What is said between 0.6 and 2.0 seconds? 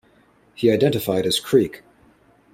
identified as Creek.